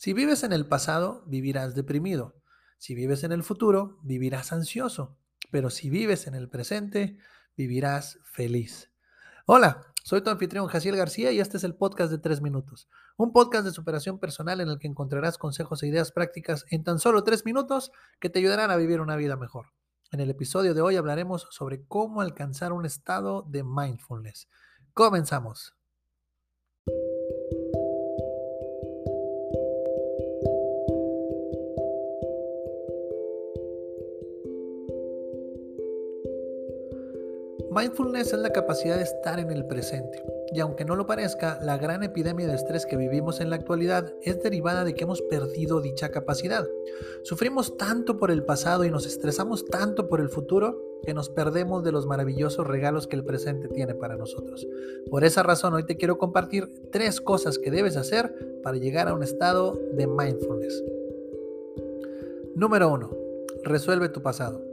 [0.00, 2.34] Si vives en el pasado, vivirás deprimido.
[2.78, 5.18] Si vives en el futuro, vivirás ansioso.
[5.50, 7.18] Pero si vives en el presente,
[7.54, 8.90] vivirás feliz.
[9.44, 12.88] Hola, soy tu anfitrión Jaciel García y este es el podcast de 3 minutos.
[13.18, 16.98] Un podcast de superación personal en el que encontrarás consejos e ideas prácticas en tan
[16.98, 19.66] solo 3 minutos que te ayudarán a vivir una vida mejor.
[20.12, 24.48] En el episodio de hoy hablaremos sobre cómo alcanzar un estado de mindfulness.
[24.94, 25.74] Comenzamos.
[37.70, 40.20] Mindfulness es la capacidad de estar en el presente.
[40.52, 44.12] Y aunque no lo parezca, la gran epidemia de estrés que vivimos en la actualidad
[44.22, 46.66] es derivada de que hemos perdido dicha capacidad.
[47.22, 51.84] Sufrimos tanto por el pasado y nos estresamos tanto por el futuro que nos perdemos
[51.84, 54.66] de los maravillosos regalos que el presente tiene para nosotros.
[55.08, 58.34] Por esa razón hoy te quiero compartir tres cosas que debes hacer
[58.64, 60.82] para llegar a un estado de mindfulness.
[62.56, 63.10] Número 1.
[63.62, 64.69] Resuelve tu pasado.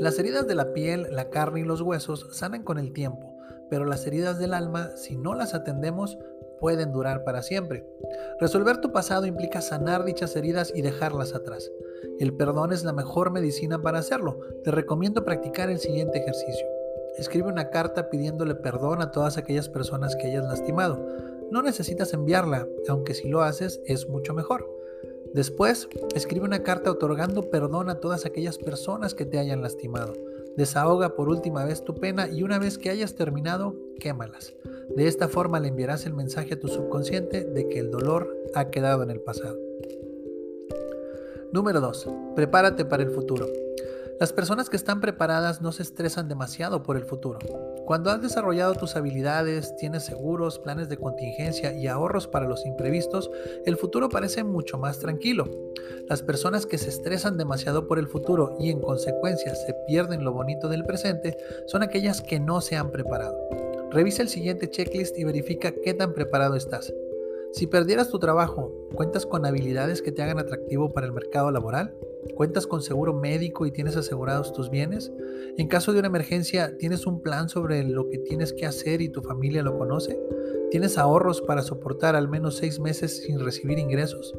[0.00, 3.36] Las heridas de la piel, la carne y los huesos sanan con el tiempo,
[3.68, 6.16] pero las heridas del alma, si no las atendemos,
[6.58, 7.86] pueden durar para siempre.
[8.40, 11.70] Resolver tu pasado implica sanar dichas heridas y dejarlas atrás.
[12.18, 14.40] El perdón es la mejor medicina para hacerlo.
[14.64, 16.66] Te recomiendo practicar el siguiente ejercicio.
[17.18, 21.06] Escribe una carta pidiéndole perdón a todas aquellas personas que hayas lastimado.
[21.50, 24.79] No necesitas enviarla, aunque si lo haces es mucho mejor.
[25.34, 30.14] Después, escribe una carta otorgando perdón a todas aquellas personas que te hayan lastimado.
[30.56, 34.54] Desahoga por última vez tu pena y una vez que hayas terminado, quémalas.
[34.96, 38.70] De esta forma le enviarás el mensaje a tu subconsciente de que el dolor ha
[38.70, 39.56] quedado en el pasado.
[41.52, 42.08] Número 2.
[42.34, 43.46] Prepárate para el futuro.
[44.20, 47.38] Las personas que están preparadas no se estresan demasiado por el futuro.
[47.86, 53.30] Cuando has desarrollado tus habilidades, tienes seguros, planes de contingencia y ahorros para los imprevistos,
[53.64, 55.46] el futuro parece mucho más tranquilo.
[56.06, 60.34] Las personas que se estresan demasiado por el futuro y en consecuencia se pierden lo
[60.34, 63.38] bonito del presente son aquellas que no se han preparado.
[63.90, 66.92] Revisa el siguiente checklist y verifica qué tan preparado estás.
[67.52, 71.96] Si perdieras tu trabajo, ¿cuentas con habilidades que te hagan atractivo para el mercado laboral?
[72.34, 75.12] ¿Cuentas con seguro médico y tienes asegurados tus bienes?
[75.56, 79.08] En caso de una emergencia, ¿tienes un plan sobre lo que tienes que hacer y
[79.08, 80.20] tu familia lo conoce?
[80.70, 84.34] ¿Tienes ahorros para soportar al menos seis meses sin recibir ingresos?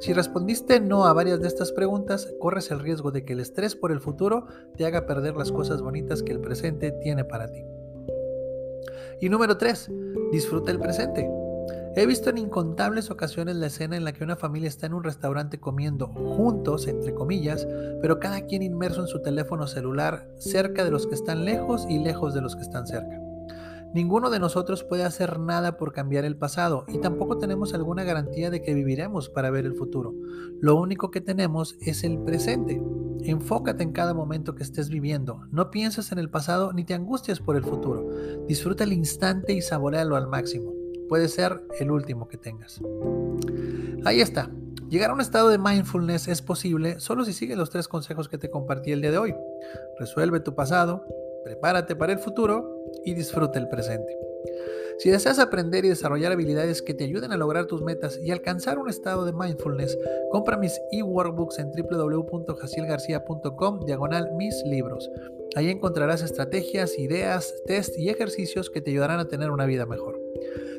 [0.00, 3.76] Si respondiste no a varias de estas preguntas, corres el riesgo de que el estrés
[3.76, 4.46] por el futuro
[4.76, 7.64] te haga perder las cosas bonitas que el presente tiene para ti.
[9.20, 9.90] Y número 3,
[10.32, 11.41] disfruta el presente.
[11.94, 15.04] He visto en incontables ocasiones la escena en la que una familia está en un
[15.04, 17.68] restaurante comiendo juntos, entre comillas,
[18.00, 21.98] pero cada quien inmerso en su teléfono celular cerca de los que están lejos y
[21.98, 23.20] lejos de los que están cerca.
[23.92, 28.48] Ninguno de nosotros puede hacer nada por cambiar el pasado y tampoco tenemos alguna garantía
[28.48, 30.14] de que viviremos para ver el futuro.
[30.62, 32.82] Lo único que tenemos es el presente.
[33.20, 35.42] Enfócate en cada momento que estés viviendo.
[35.50, 38.08] No pienses en el pasado ni te angusties por el futuro.
[38.48, 40.81] Disfruta el instante y saborealo al máximo
[41.12, 42.80] puede ser el último que tengas.
[44.06, 44.48] Ahí está.
[44.88, 48.38] Llegar a un estado de mindfulness es posible solo si sigues los tres consejos que
[48.38, 49.34] te compartí el día de hoy.
[49.98, 51.04] Resuelve tu pasado,
[51.44, 52.66] prepárate para el futuro
[53.04, 54.16] y disfruta el presente.
[55.00, 58.78] Si deseas aprender y desarrollar habilidades que te ayuden a lograr tus metas y alcanzar
[58.78, 59.98] un estado de mindfulness,
[60.30, 65.10] compra mis e-workbooks en www.jacielgarcia.com diagonal mis libros.
[65.56, 70.18] Ahí encontrarás estrategias, ideas, test y ejercicios que te ayudarán a tener una vida mejor.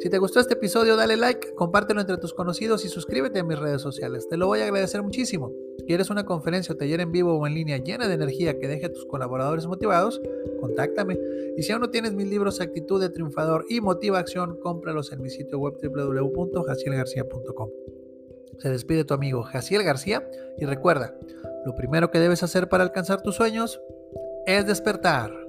[0.00, 3.58] Si te gustó este episodio, dale like, compártelo entre tus conocidos y suscríbete a mis
[3.58, 4.28] redes sociales.
[4.28, 5.52] Te lo voy a agradecer muchísimo.
[5.86, 8.86] ¿Quieres una conferencia o taller en vivo o en línea llena de energía que deje
[8.86, 10.20] a tus colaboradores motivados?
[10.60, 11.18] Contáctame.
[11.56, 15.20] Y si aún no tienes mis libros Actitud de Triunfador y Motiva Acción, cómpralos en
[15.20, 17.70] mi sitio web www.jacielgarcia.com.
[18.58, 20.28] Se despide tu amigo Jaciel García
[20.58, 21.16] y recuerda,
[21.64, 23.80] lo primero que debes hacer para alcanzar tus sueños
[24.46, 25.47] es despertar.